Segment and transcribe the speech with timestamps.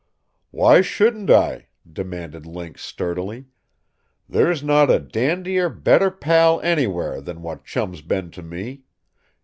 [0.49, 3.45] "Why shouldn't I?" demanded Link sturdily.
[4.27, 8.81] "There's not a dandier, better pal anywhere, than what Chum's been to me.